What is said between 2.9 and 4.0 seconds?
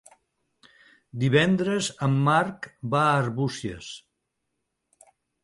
va a Arbúcies.